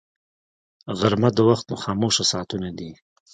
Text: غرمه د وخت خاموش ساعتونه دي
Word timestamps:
غرمه 0.99 1.29
د 1.37 1.39
وخت 1.49 1.67
خاموش 1.83 2.15
ساعتونه 2.31 2.69
دي 2.77 2.91